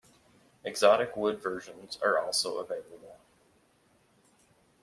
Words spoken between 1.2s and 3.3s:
versions are also available.